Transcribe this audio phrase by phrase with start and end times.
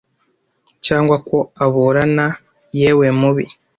[0.85, 2.25] cyangwa ko aburana
[2.79, 3.45] yewe mubi